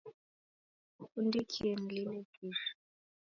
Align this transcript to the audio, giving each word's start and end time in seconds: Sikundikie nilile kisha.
Sikundikie 0.93 1.75
nilile 1.75 2.21
kisha. 2.33 2.71